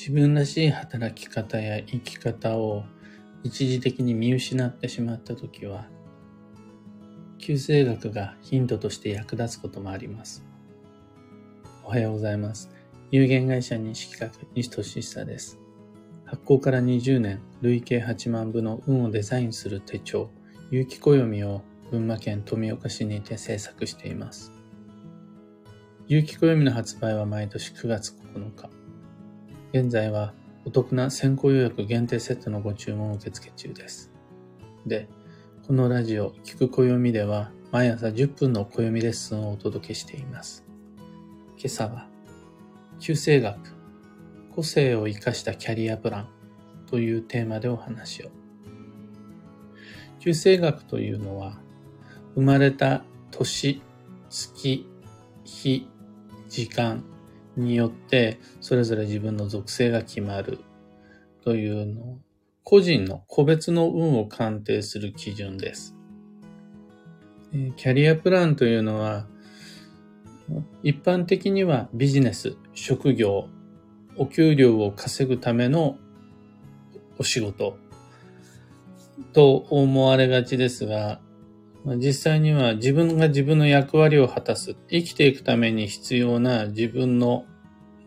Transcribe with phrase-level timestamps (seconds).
[0.00, 2.84] 自分らしい働き方や生き方を
[3.42, 5.88] 一時的に見失ってしまったときは、
[7.36, 10.42] 旧生学がヒントとして役立つこともあります。
[11.84, 12.70] おはようございます。
[13.10, 15.58] 有限会社認識学西俊久です。
[16.24, 20.30] 発行から20年、累計8万部の運をデザインする手帳、
[20.70, 21.60] 有機暦を
[21.90, 24.50] 群馬県富岡市にて制作しています。
[26.08, 28.79] 有機暦の発売は毎年9月9日。
[29.72, 30.34] 現在は
[30.64, 34.10] お得な先行予約限定セットのご注文受付中です。
[34.84, 35.08] で、
[35.64, 40.64] このラジオ、聞く暦では毎朝10分の暦レッスンをお届けしています。
[41.56, 42.08] 今朝は、
[42.98, 43.56] 旧世学、
[44.56, 46.28] 個性を生かしたキャリアプラン
[46.86, 48.30] というテーマでお話を。
[50.18, 51.60] 旧世学というのは、
[52.34, 53.80] 生まれた年、
[54.28, 54.84] 月、
[55.44, 55.88] 日、
[56.48, 57.04] 時間
[57.56, 60.58] によってそれぞれ自分の属性が決まる
[61.42, 62.18] というの
[62.64, 65.96] 個人の個別の運を鑑定する基準です。
[67.76, 69.26] キャリアプランというのは
[70.82, 73.48] 一般的にはビジネス、職業、
[74.16, 75.96] お給料を稼ぐための
[77.18, 77.76] お仕事
[79.32, 81.20] と思われがちですが、
[81.84, 87.46] 実際には自分が自分の役割を果たす、生きていくために必要な自分の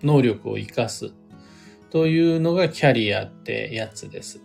[0.03, 1.13] 能力を活かす
[1.89, 4.43] というのがキャリアってやつです。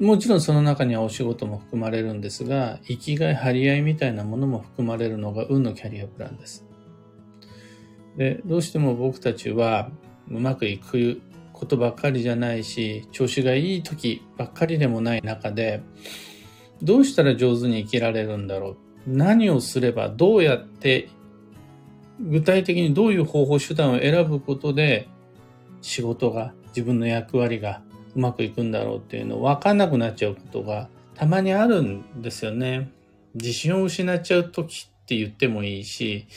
[0.00, 6.64] もちろんその中にはお仕事も含まれるんですが、生きがい、張り合いみたいなものも含まれるのが運のキャリアプランです。
[8.16, 9.90] で、どうしても僕たちは
[10.30, 11.20] うまくいく
[11.52, 15.82] ことばっかりじゃないし、調子がいい時ばっかりでもない中で、
[16.84, 18.76] どうしたら上手に生きられるんだろう？
[19.06, 21.08] 何をすればどうやって
[22.20, 25.08] 具体的にどういう方法手段を選ぶことで
[25.80, 27.82] 仕事が自分の役割が
[28.14, 32.90] うまくいくんだろうっていうのを分かんなくなっちゃうことがたまにあるんですよね。
[33.34, 36.28] 自信を失っちゃう時って言ってもいいし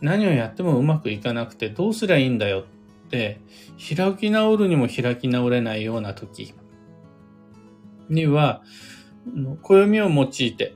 [0.00, 2.64] 何をやってもうまくいかなくてどうすりゃいいんだよ
[3.06, 3.40] って
[3.96, 6.52] 開き直るにも開き直れないような時
[8.08, 8.62] には
[9.62, 10.74] 暦を用いて、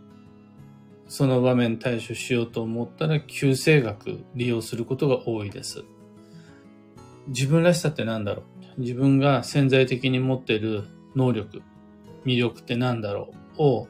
[1.08, 5.84] その場面対処しようと思ったら、旧世学利用することが多いです。
[7.28, 10.84] 自分らしさって何だろう自分が潜在的に持っている
[11.14, 11.62] 能力、
[12.24, 13.88] 魅力って何だろうを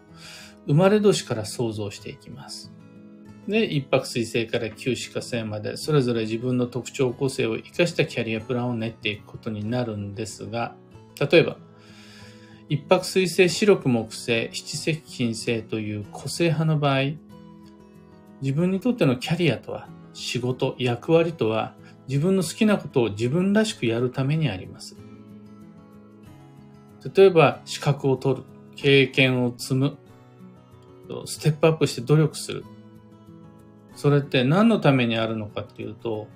[0.67, 2.73] 生まれ年から想像していきます。
[3.49, 10.75] で、一泊水星から九死火星まで、それぞれ自分の特徴個性を活かしたキャリアプランを練っていくことになるんですが、
[11.31, 11.57] 例えば、
[12.69, 17.13] 一泊水星白く木星七石金星という個性派の場合、
[18.43, 21.75] 自分にとってのキャリアとは、仕事、役割とは、
[22.09, 24.97] 自分の好きなことを自分らしくやるためにあります。
[27.15, 28.45] 例えば、資格を取る、
[28.75, 29.97] 経験を積む、
[31.25, 32.65] ステップアップして努力する。
[33.95, 36.27] それって何のためにあるのかっていうと、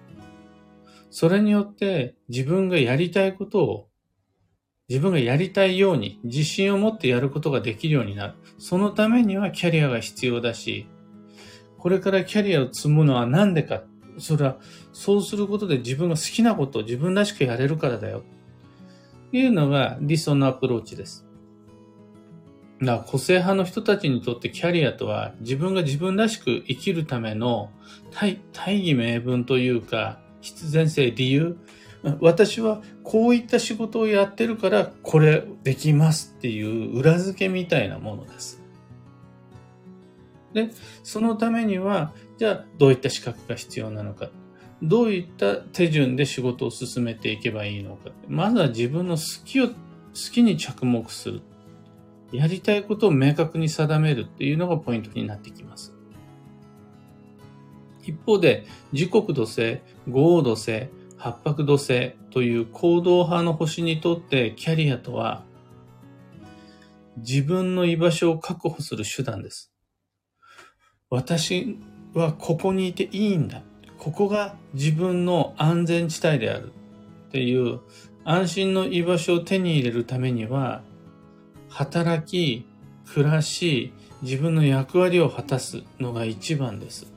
[1.11, 3.90] それによって自分がやりたいことを
[4.91, 8.35] 自分がやりたいように自信を持ってやることができるようになる。
[8.59, 10.89] そのためにはキャリアが必要だし、
[11.79, 13.85] これからキャリアを積むのは何でか。
[14.19, 14.57] それは、
[14.93, 18.25] そうすることで自分が好きなことを自分らしくやれるからだよ。
[19.33, 21.25] いうのが理想のアプローチです。
[22.83, 27.71] だ個性派の人たちにとってキャリアとは自分が自分らしく生きるための
[28.11, 28.41] 大
[28.81, 31.57] 義名分というか必然性、理由、
[32.21, 38.61] 私はこういった仕事をやってるからこれできますっていう裏付けみたいなものです。
[40.53, 40.71] で、
[41.03, 44.31] そのためには、じゃあどういった資格が必要なのか。
[44.83, 48.11] どういった手順で仕事を進めていけばいいのか。
[48.29, 49.75] まずは自分の好きを、好
[50.33, 51.43] きに着目する。
[52.33, 55.93] やりたいことを明確に定めるっていうのがポイントになってきます。
[58.03, 60.89] 一方で、時刻土星、豪土星、
[61.21, 65.43] 八白土星という行動派の星にとってキャリアとは
[67.19, 69.71] 自分の居場所を確保する手段です。
[71.11, 71.79] 私
[72.15, 73.61] はここにいていいんだ。
[73.99, 76.73] ここが自分の安全地帯である
[77.29, 77.81] っていう
[78.25, 80.81] 安心の居場所を手に入れるためには
[81.69, 82.67] 働き、
[83.05, 87.13] 暮らし、自分の役割を果たすのが一番です。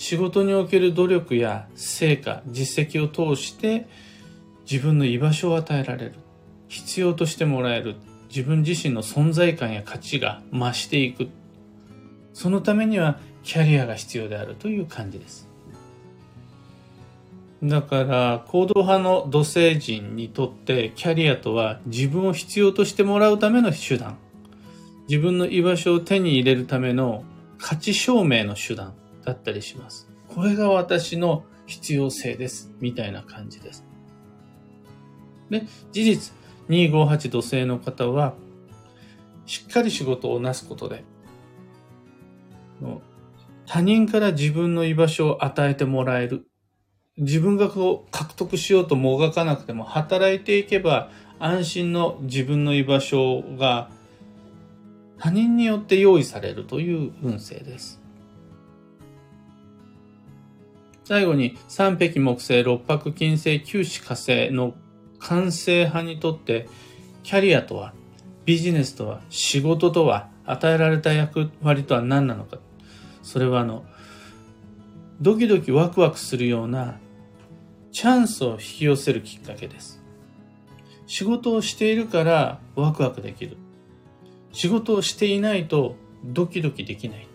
[0.00, 3.86] 仕事における努力や成果、実績を通して
[4.62, 6.14] 自分の居場所を与えられる。
[6.68, 7.96] 必要としてもらえる。
[8.30, 11.28] 自分自身の存在感や価値が増していく。
[12.32, 15.50] そのためにはキャリアが必要であるという感じです。
[17.62, 24.16] だから行動派の土星人にとってキャリアとは自分を必要としてもらうための手段
[25.10, 27.22] 自分の居場所を手に入れるための
[27.58, 28.94] 価値証明の手段
[29.30, 30.08] だったりします。
[30.28, 33.84] これが私の必要性ですみたいな感じです。
[35.50, 36.32] で事実
[36.68, 38.34] 258土星の方は
[39.46, 41.04] しっかり仕事をなすことで
[43.66, 46.46] 他人から自分の居場所を与えてもらえる。
[47.16, 53.90] 自分がこう獲得しようともがかなくても働いていけば安心の自分の居場所が
[55.18, 57.99] 他人によって用意されるという運勢です。
[61.10, 64.74] 最後に三匹木星、六白金星、九死火星の
[65.18, 66.68] 完成派にとって
[67.24, 67.94] キャリアとは
[68.44, 72.58] ビジネスとは仕事とは与えられた役割とは何なのか。
[73.24, 73.84] それはあの、
[75.20, 77.00] ドキドキワクワクするような
[77.90, 80.00] チャンスを引き寄せるきっかけです。
[81.08, 83.56] 仕事をしているからワクワクできる。
[84.52, 87.26] 仕事をしていないとドキドキできない。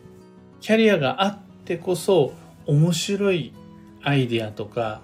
[0.62, 2.32] キャリアがあってこそ
[2.68, 3.54] 面白い
[4.06, 5.02] アイディアとか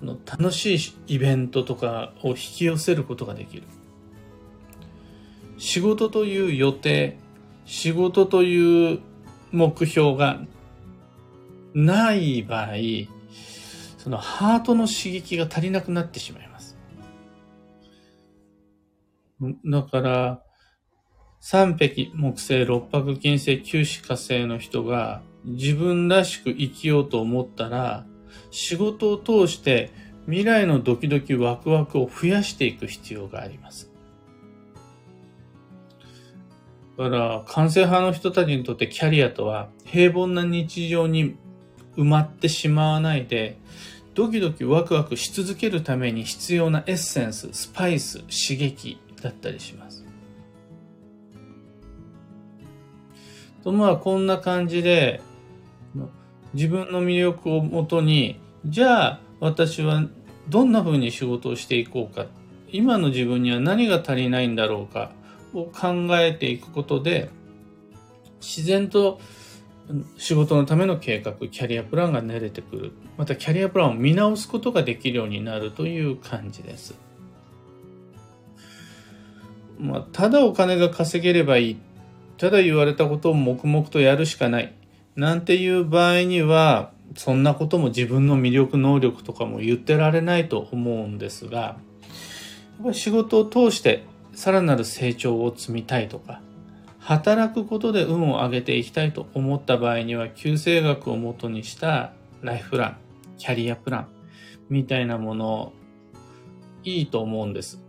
[0.00, 3.64] その、楽しいイベントとかを引き寄せることができる。
[5.58, 7.18] 仕事という予定、
[7.64, 9.00] 仕事という
[9.52, 10.40] 目標が
[11.74, 12.74] ない場合、
[13.96, 16.76] そのハートの刺激が足りなくなってしまいます。
[19.64, 20.42] だから、
[21.40, 28.06] 三匹木星、六白金星、九死火星の人が自分らしく生きようと思ったら、
[28.50, 29.90] 仕事を通して
[30.26, 33.90] 未来のドキドキワクワクを増やしていく必要があります。
[36.98, 41.36] だから、完成派の人たちにとってキャリアとは平凡な日常に
[41.96, 43.58] 埋まってしまわないで、
[44.14, 50.04] ドキドキワクワクし続けるために必要なエッセンス、スパイス、刺激だったりします。
[53.62, 55.20] とまあこんな感じで
[56.56, 60.02] 自分の魅力をもとにじゃあ私は
[60.48, 62.26] どんな風に仕事をしていこうか
[62.72, 65.12] 今の自分には何が足りないんだろうか
[65.54, 67.30] を考えていくことで
[68.40, 69.20] 自然と
[70.16, 72.92] 仕事のための計画、キャリアプランが練れてくる。
[73.16, 76.94] またキャリアプランを見直すことができるようになるという感じです。
[79.78, 81.76] まあ、ただお金が稼げればいい。
[82.38, 84.74] ただ言われたことを黙々とやるしかない。
[85.16, 91.76] なんていう場合には、そんなことも自分の魅力、能力とかも言ってられないと思うんですが、や
[92.82, 94.04] っぱり仕事を通して
[94.34, 96.42] さらなる成長を積みたいとか、
[96.98, 102.96] 働くことで運を上げていきたいと思った場合には、旧星学をもとにしたライフプラン、
[103.38, 104.08] キャリアプラン
[104.68, 105.72] みたいなもの、
[106.84, 107.80] いいと思うんです。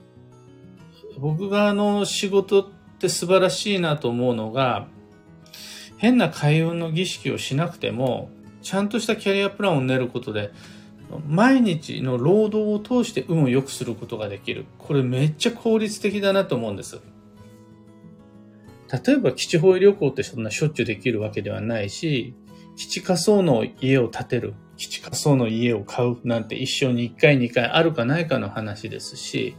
[1.19, 2.69] 僕があの仕事っ
[2.99, 4.87] て素晴らしいなと思うのが、
[5.97, 8.29] 変な開運の儀式をしなくても、
[8.61, 10.51] ちゃんとしたキャリアプランを練ることで、
[11.27, 14.65] 毎日の労働を通して運を良くすることができる。
[14.77, 16.99] これめっちゃ効率的だなと思うんです。
[19.05, 22.33] 例えば基地方位旅行ってそんなしょっちゅうできるわけではないし、
[22.75, 29.55] 基地仮想の家を建てる、基地仮想の家を買うなんて一生に一回二回あるかないかの話ですし、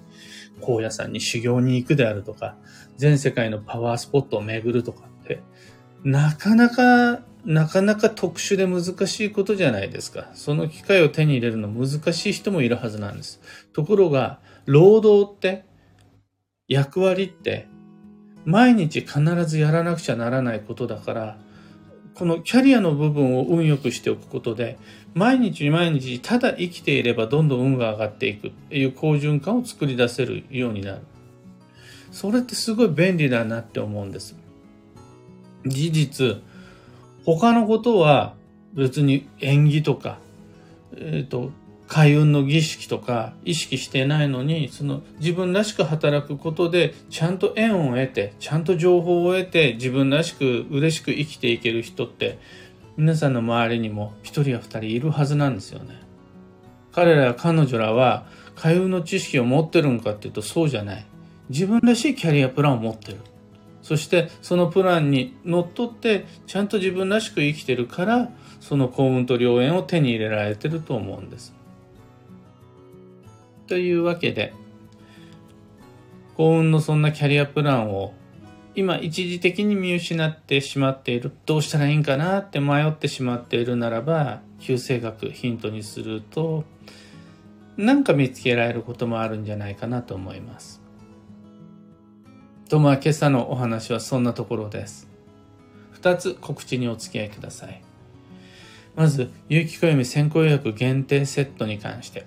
[0.62, 2.56] 荒野山に修行に行くであるとか、
[2.96, 5.42] 全世界のパワースポットを巡るとかって、
[6.04, 10.30] なかなか、なかなか特殊で難しいことじゃないですか。
[10.34, 13.40] その機会を手に入れるの難しい人もいるはずなんです。
[13.72, 15.64] ところが、労働って、
[16.68, 17.66] 役割って
[18.44, 21.38] 毎日必ずやらなくちゃならないことだから、
[22.14, 24.78] このキャリアの部分を運良くしておくことで、
[25.14, 31.02] 毎日毎日ただ生きていればどんどん運が上がっていくっていう好循環を作り出せるようになる。
[32.10, 34.34] それってすごい便利だなって思うんです。
[35.66, 36.36] 事実、
[37.24, 38.34] 他のことは
[38.74, 40.18] 別に縁起とか、
[40.96, 41.50] えっ、ー、と、
[41.88, 52.38] 開運の儀式とか意識してないのに、その自分らしく働くことで、ちゃんと縁を得て、ちゃんと情報を得て、自分らしく嬉しく生きていける人って、
[52.98, 56.02] 皆さんの周りにも一人や二人いるはずなんですよね。
[56.92, 61.06] 彼らや彼女らは、開運の知識を持ってるんかっていうとそうじゃない。
[61.48, 63.18] 自分らしいキャリアプランを持ってる。
[63.88, 68.28] そしてそのプランにのっとってちゃんと自分らしく生きてるから
[68.60, 71.54] その幸運と良縁を手に入れられてると思うんです。
[73.66, 74.52] というわけで、
[76.36, 78.12] 幸運のそんなキャリアプランを
[78.74, 86.64] 今一時的に見失ってしまっている、どうしたらいいんかなって迷ってしまっているならば、旧生学ヒントにすると、
[87.78, 90.77] 何か見つけられることもあるんじゃないかなと思います。
[92.68, 95.08] とまあ今朝のお話はそんなところです。
[95.90, 97.82] 二つ告知にお付き合いください。
[98.94, 102.26] まず、有機暦先行予約限定セットに関して、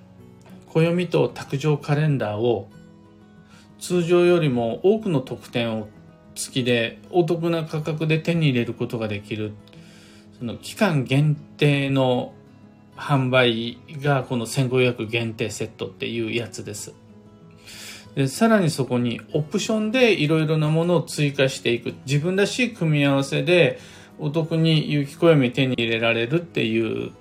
[0.67, 2.69] 暦と卓上カレンダーを
[3.79, 5.89] 通常よりも多くの特典を
[6.33, 9.53] 付きでお得な価格で手に入れることができる、
[10.39, 12.33] その期間限定の
[12.95, 16.93] 販売がこの先行予約限定セットっていうやつです。
[18.15, 21.93] でさらにそこにオプションでいろいろなものを追加していく。
[22.05, 23.79] 自分らしい組み合わせで
[24.19, 27.11] お得に有機暦手に入れられるっていう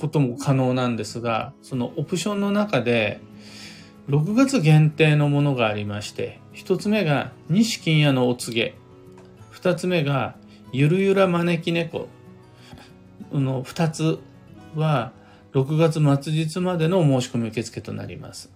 [0.00, 3.20] ことも可能なんですがそのオプションの中で
[4.08, 8.74] 6月限定のものがありまして1つ目が西金屋のお告げ。
[9.52, 10.36] 2つ目が
[10.72, 12.08] ゆるゆら招き猫。
[13.32, 14.18] の2つ
[14.74, 15.12] は
[15.52, 18.50] 6月末日までの申し込み受付となります。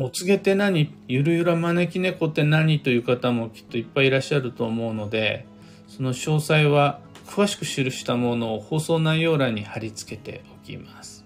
[0.00, 0.94] お告げて何？
[1.08, 2.78] ゆるゆら招き猫って何？
[2.78, 5.44] という方もきっといっぱいいらっしゃると思うので、
[5.88, 11.24] その詳細は詳しく記したものを放送内容欄に貼り付けておきます。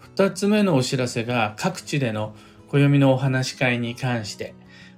[0.00, 2.34] 二つ目のお知らせが各地での
[2.66, 4.54] 暦のお話し会に関して、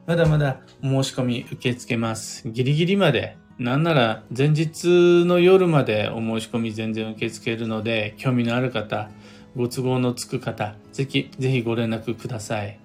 [0.07, 2.49] まだまだ申し込み受け付けます。
[2.51, 4.87] ギリギリまでなんなら前日
[5.27, 9.11] の夜までお申し込み全然受け付けるので、興味のある方、
[9.57, 12.79] ご都合のつく方、ぜひ、ぜひご連絡ください。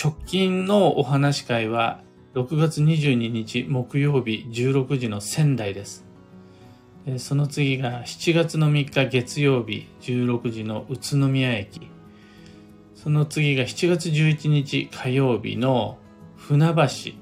[0.00, 2.00] 直近のお話会は
[2.34, 6.04] 6月22日木曜日16時の仙台です。
[7.16, 11.88] その次が7月の3日月曜日16時の宇都宮駅。
[12.94, 15.98] その次が7月11日火曜日の
[16.36, 17.12] 船橋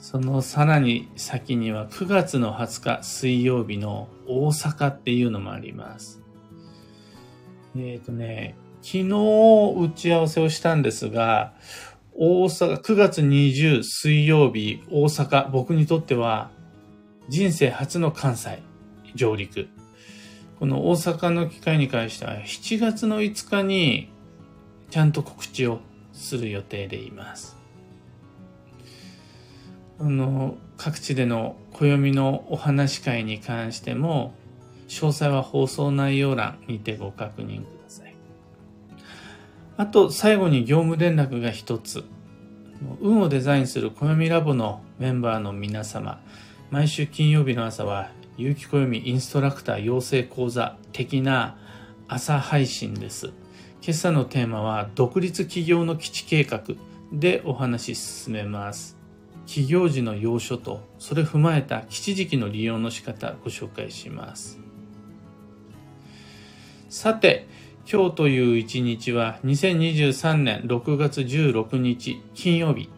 [0.00, 6.23] そのさらに先には9月の20日水曜日の大阪っていうのもあります。
[7.76, 11.54] えっ、ー、とね、昨日打ち合わせをしたんですが、
[12.16, 16.50] 大阪、9月20水曜日大阪、僕にとっては
[17.28, 18.62] 人生初の関西
[19.14, 19.68] 上陸。
[20.60, 24.12] この大阪の機会に関しては7月の5日に
[24.90, 25.80] ちゃんと告知を
[26.12, 27.56] する予定でいます。
[29.98, 34.34] あの各地での暦のお話会に関しても
[34.94, 38.14] 詳細は放送内容欄にてご確認ください。
[39.76, 42.04] あと最後に業務連絡が一つ。
[43.00, 46.20] 運をデザインする暦ラボのメンバーの皆様、
[46.70, 51.56] 毎週金曜日の朝は有機暦インストラクター養成講座的な
[52.06, 53.32] 朝配信です。
[53.82, 56.62] 今朝のテーマは独立企業の基地計画
[57.12, 58.96] でお話し進めます。
[59.46, 64.63] 企業時の要所とそれ踏まえた基地時期の利用の仕方ご紹介します。
[66.96, 67.48] さて、
[67.92, 72.88] 今日という一日は2023年6月16日金曜日。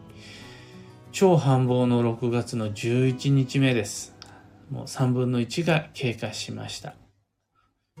[1.11, 4.15] 超繁忙の6月の11日目です。
[4.69, 6.93] もう3分の1が経過しました。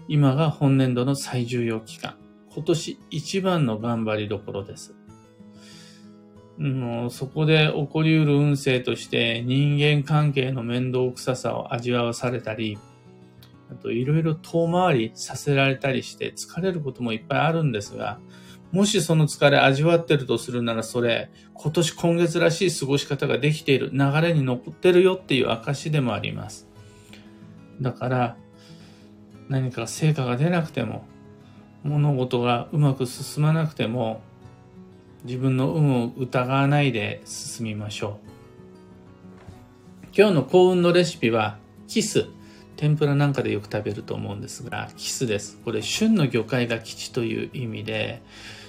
[0.07, 2.15] 今が本年度の最重要期間。
[2.53, 4.93] 今年一番の頑張りどころです。
[6.59, 12.77] もうそこで起こりうる運勢として人間関係の面倒くささを味わわされたり、
[13.71, 18.19] あといろいろ遠回りさせられたりして疲れることもいっぱいあるんですが、
[18.71, 26.67] もしその疲れ味わってるとするならそれ、今年今月らしい過ごし方ができている、流れに残ってるよっていう証でもあります。
[27.79, 28.37] だから、
[29.47, 31.05] 何か成果が出なくても、
[31.83, 34.21] 物事がうまく進まなくても、
[35.23, 40.07] 自分の運を疑わないで進みましょう。
[40.17, 41.57] 今日の幸運のレシピは、
[41.87, 42.27] キス。
[42.77, 45.59] 天ぷらなんかでよく食べると思うんですが、キスです。
[45.65, 48.21] これ、旬の魚介が吉という意味で、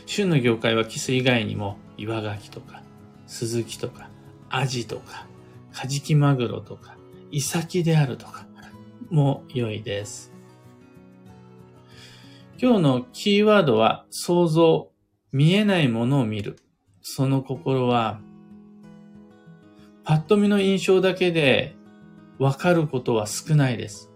[0.06, 2.82] 旬の魚介はキス以外にも、岩牡蠣とか、
[3.26, 4.08] スズキとか、
[4.48, 5.26] アジとか、
[5.74, 6.96] カジキマグロとか、
[7.30, 8.46] イサキであるとか、
[9.10, 10.32] も良いです。
[12.60, 14.90] 今日のキーワードは、想像、
[15.32, 16.58] 見えないものを見る。
[17.02, 18.20] その心は、
[20.02, 21.76] パッと見の印象だけで
[22.38, 24.10] 分かることは少ないです。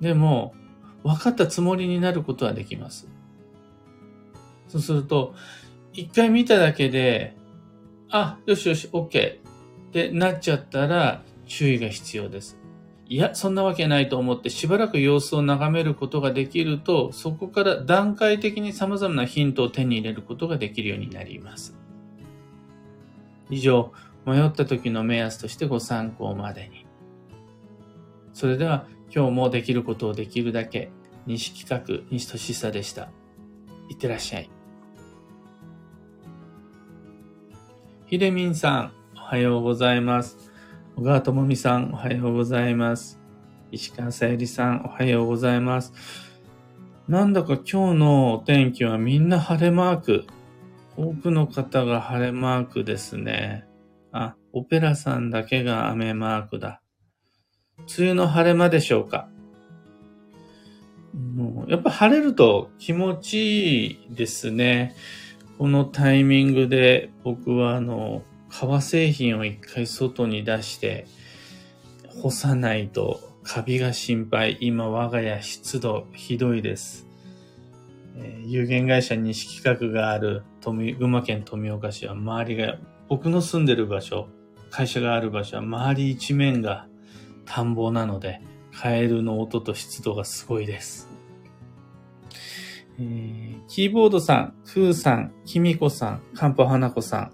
[0.00, 0.54] でも、
[1.02, 3.08] 分かったつもりになることはできます。
[4.68, 5.34] そうすると、
[5.92, 7.36] 一回見ただけで、
[8.10, 9.38] あ、よしよし、OK っ
[9.92, 12.58] てなっちゃったら注意が必要です。
[13.08, 21.76] いや、そんなわけないと思ってしばらく様子を眺めることができると、そこから段階的に様々なヒントを手に入れることができるようになります。
[23.50, 23.92] 以上、
[24.30, 26.86] 迷った時の目安としてご参考までに。
[28.32, 30.92] それでは今日もできることをできるだけ、
[31.26, 33.10] 西企画西俊久でした。
[33.88, 34.50] いってらっしゃい。
[38.06, 40.50] ひでみんさん、おはようございます。
[40.96, 43.20] 小川智美さん、おはようございます。
[43.72, 45.92] 石川さゆりさん、おはようございます。
[47.08, 50.24] なんだか今日のお天気はみんな晴れマーク。
[50.96, 53.64] 多くの方が晴れマークですね。
[54.12, 56.80] あ、オペラさんだけが雨マークだ。
[57.98, 59.28] 梅雨の晴れ間でしょうか
[61.14, 64.94] もうやっぱ晴れると気持ちいいですね。
[65.58, 71.06] このタイミングで僕はあの、革製品を一回外に出して
[72.08, 74.58] 干さないとカビが心配。
[74.60, 77.06] 今我が家湿度ひどいです。
[78.16, 82.76] えー、有限会社西企画がある富群馬県富岡市は周りが
[83.10, 84.28] 僕の住んでる場所、
[84.70, 86.86] 会社がある場所は周り一面が
[87.44, 88.40] 田んぼなので、
[88.72, 91.08] カエルの音と湿度がすごいです。
[93.00, 97.32] えー、キーボードさん、フーさん、キミコさん、カンポ花子さん、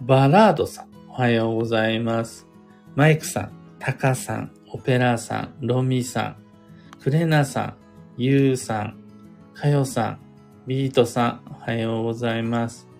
[0.00, 2.46] バラードさん、おはようございます。
[2.94, 6.36] マイクさん、タカさん、オペラさん、ロミさん、
[7.02, 7.74] クレナさん、
[8.16, 8.96] ユウさん、
[9.54, 10.18] カヨさん、
[10.68, 12.93] ビートさん、おはようございます。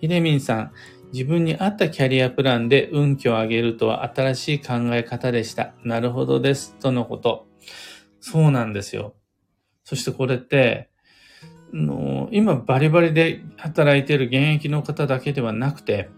[0.00, 0.72] ひでみんさん、
[1.12, 5.74] 自分に合ったキャリアプランで運気を上げるとは新しい考え方でした。
[5.84, 6.74] なるほどです。
[6.80, 7.46] とのこと。
[8.20, 9.14] そうなんですよ。
[9.84, 10.88] そしてこれって、
[11.72, 16.08] の今バリバリで働いている現役の方だけではなくて、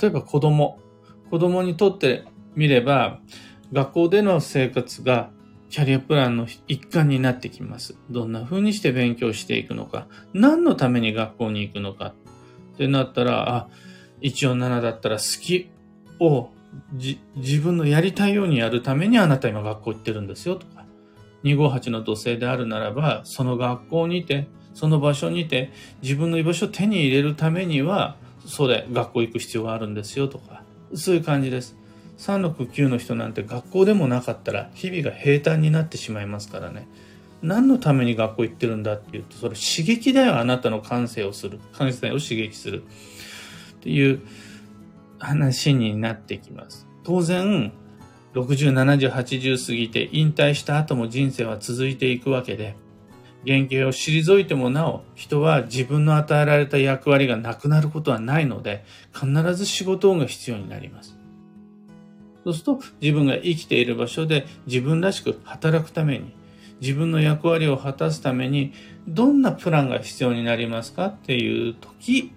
[0.00, 0.78] 例えば子供。
[1.30, 2.24] 子供にとって
[2.54, 3.20] みれば、
[3.72, 5.30] 学校での生活が
[5.68, 7.98] キャリアプランの一環になってきます。
[8.10, 10.06] どんな風にして勉強していくのか。
[10.32, 12.14] 何のために学校に行くのか。
[12.76, 13.68] ってなったら、あ、
[14.20, 15.70] 147だったら好き
[16.20, 16.50] を
[17.36, 20.84] 自分のやりたいようにやるためにあなた今学校行ってるんですよとか、
[21.44, 25.72] 258の土星であるならば、その学校にて、その場所にて、
[26.02, 30.62] 自分の居場所を手に入れるためには、それ、学校行く必要があるんですよとか、
[30.94, 31.76] そういう感じです。
[32.18, 36.88] 369の人なんて学校でもなかったら日々が平坦になってしまいますからね。
[37.42, 41.60] 何のために学校行ってるんだっていうと、それ刺激だよ、あなたの感性をする。
[41.72, 42.82] 感性を刺激する。
[42.82, 44.20] っていう
[45.18, 46.86] 話になってきます。
[47.04, 47.72] 当然、
[48.34, 52.74] 60、70、80過ぎて引退した後も人生は続いていくわけで、
[53.46, 61.16] 原型を退いてもなお、人は自分の与えられた役割がなくなることはないので、必ず仕事が必要になります。
[62.44, 66.32] そうすると、自分が生きている場所で自分らしく働くために、
[66.80, 68.72] 自分の役割を果たすために
[69.08, 71.06] どんなプランが必要になりますか？
[71.06, 72.32] っていう時、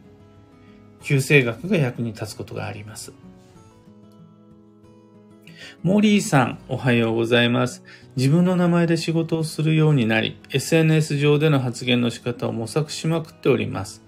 [1.01, 3.13] 旧生学が役に立つことがあります。
[5.81, 7.83] モリーさん、おはようございます。
[8.17, 14.03] 自分の名前で仕事をするようになり、SNS 上での発言の仕方を模索しまくっております。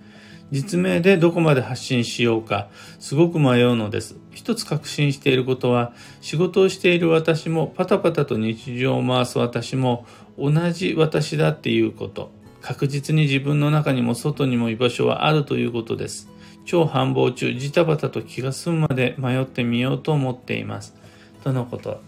[0.52, 2.68] 実名でどこまで発信しようか、
[3.00, 4.18] すごく迷うのです。
[4.32, 10.06] 一つ確信していることは、仕事をしている私も、パタパタと日常を回す私も、
[10.42, 12.32] 同じ私だっていうこと。
[12.62, 16.30] 確実に自分の中にも外にも居場所はあるということです。
[16.66, 20.96] 超繁忙中、ジタバタと気が済むまで迷ってみようと思っています。
[21.44, 22.02] とのこと。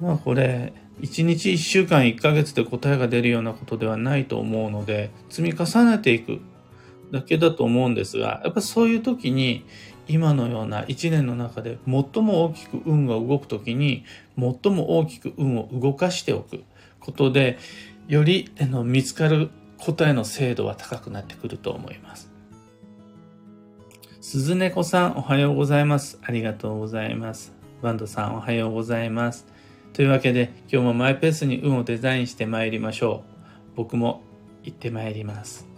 [0.00, 6.40] まあこれ、1日1週間1ヶ月で答えが出るようなことではないと思うので、積み重ねていく。
[7.10, 9.64] だけだと思うんですが、やっぱそういう時に、
[10.06, 14.04] 今のような1年の中で最も大きく運が動く時に、
[14.38, 16.64] 最も大きく運を動かしておく
[17.04, 17.58] ことで、
[18.08, 22.30] よりあの見つかる答えの精度は高くなってくると思います。
[24.20, 26.18] 鈴猫さん、おはようございます。
[26.22, 27.52] ありがとうございます。
[27.82, 29.46] バンドさん、おはようございます。
[29.92, 33.22] というわけで、今日もマイペースに運をデザインして参りましょ
[33.74, 33.76] う。
[33.76, 34.22] 僕も
[34.62, 35.73] 行って参ります。